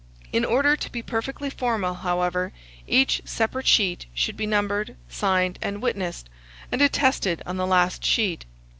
In 0.33 0.43
order 0.43 0.75
to 0.75 0.91
be 0.91 1.03
perfectly 1.03 1.51
formal, 1.51 1.93
however, 1.93 2.51
each 2.87 3.21
separate 3.23 3.67
sheet 3.67 4.07
should 4.15 4.35
be 4.35 4.47
numbered, 4.47 4.95
signed, 5.09 5.59
and 5.61 5.79
witnessed, 5.79 6.27
and 6.71 6.81
attested 6.81 7.43
on 7.45 7.57
the 7.57 7.67
last 7.67 8.03
sheet. 8.03 8.45